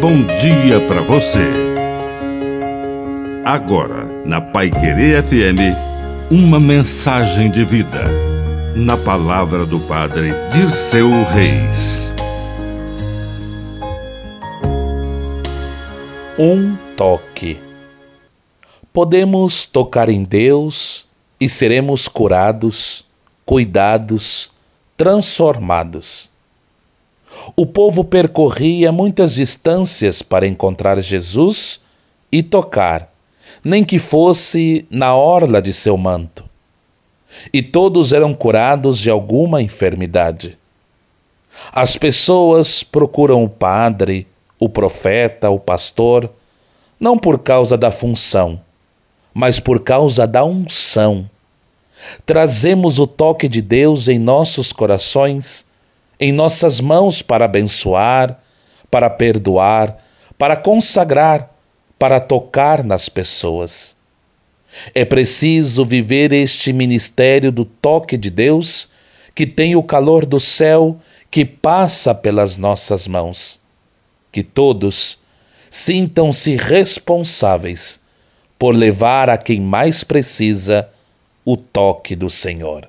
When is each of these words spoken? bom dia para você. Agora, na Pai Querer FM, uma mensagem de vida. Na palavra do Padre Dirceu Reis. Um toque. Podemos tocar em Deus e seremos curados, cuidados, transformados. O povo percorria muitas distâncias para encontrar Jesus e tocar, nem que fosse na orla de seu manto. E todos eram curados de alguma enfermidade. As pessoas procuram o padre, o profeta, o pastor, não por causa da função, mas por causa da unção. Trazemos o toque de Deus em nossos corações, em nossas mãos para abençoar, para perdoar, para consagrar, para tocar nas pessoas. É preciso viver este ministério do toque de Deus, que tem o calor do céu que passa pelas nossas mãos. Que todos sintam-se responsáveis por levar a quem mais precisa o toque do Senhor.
bom 0.00 0.24
dia 0.40 0.80
para 0.88 1.02
você. 1.02 1.44
Agora, 3.44 4.06
na 4.24 4.40
Pai 4.40 4.70
Querer 4.70 5.22
FM, 5.22 5.76
uma 6.30 6.58
mensagem 6.58 7.50
de 7.50 7.66
vida. 7.66 8.04
Na 8.74 8.96
palavra 8.96 9.66
do 9.66 9.78
Padre 9.80 10.32
Dirceu 10.54 11.10
Reis. 11.24 12.10
Um 16.38 16.74
toque. 16.96 17.58
Podemos 18.94 19.66
tocar 19.66 20.08
em 20.08 20.24
Deus 20.24 21.06
e 21.38 21.46
seremos 21.46 22.08
curados, 22.08 23.04
cuidados, 23.44 24.50
transformados. 24.96 26.29
O 27.56 27.66
povo 27.66 28.04
percorria 28.04 28.92
muitas 28.92 29.34
distâncias 29.34 30.22
para 30.22 30.46
encontrar 30.46 31.00
Jesus 31.00 31.80
e 32.30 32.42
tocar, 32.42 33.12
nem 33.62 33.84
que 33.84 33.98
fosse 33.98 34.86
na 34.90 35.14
orla 35.14 35.60
de 35.60 35.72
seu 35.72 35.96
manto. 35.96 36.44
E 37.52 37.62
todos 37.62 38.12
eram 38.12 38.34
curados 38.34 38.98
de 38.98 39.10
alguma 39.10 39.62
enfermidade. 39.62 40.58
As 41.72 41.96
pessoas 41.96 42.82
procuram 42.82 43.44
o 43.44 43.48
padre, 43.48 44.26
o 44.58 44.68
profeta, 44.68 45.50
o 45.50 45.58
pastor, 45.58 46.30
não 46.98 47.16
por 47.16 47.38
causa 47.38 47.76
da 47.76 47.90
função, 47.90 48.60
mas 49.32 49.58
por 49.58 49.80
causa 49.80 50.26
da 50.26 50.44
unção. 50.44 51.28
Trazemos 52.24 52.98
o 52.98 53.06
toque 53.06 53.48
de 53.48 53.60
Deus 53.62 54.08
em 54.08 54.18
nossos 54.18 54.72
corações, 54.72 55.66
em 56.20 56.32
nossas 56.32 56.80
mãos 56.80 57.22
para 57.22 57.46
abençoar, 57.46 58.38
para 58.90 59.08
perdoar, 59.08 59.96
para 60.36 60.54
consagrar, 60.54 61.50
para 61.98 62.20
tocar 62.20 62.84
nas 62.84 63.08
pessoas. 63.08 63.96
É 64.94 65.04
preciso 65.04 65.84
viver 65.84 66.32
este 66.32 66.72
ministério 66.72 67.50
do 67.50 67.64
toque 67.64 68.18
de 68.18 68.28
Deus, 68.28 68.90
que 69.34 69.46
tem 69.46 69.74
o 69.74 69.82
calor 69.82 70.26
do 70.26 70.38
céu 70.38 71.00
que 71.30 71.44
passa 71.44 72.14
pelas 72.14 72.58
nossas 72.58 73.08
mãos. 73.08 73.60
Que 74.30 74.42
todos 74.42 75.18
sintam-se 75.70 76.56
responsáveis 76.56 78.00
por 78.58 78.74
levar 78.74 79.30
a 79.30 79.38
quem 79.38 79.60
mais 79.60 80.04
precisa 80.04 80.88
o 81.44 81.56
toque 81.56 82.14
do 82.14 82.28
Senhor. 82.28 82.88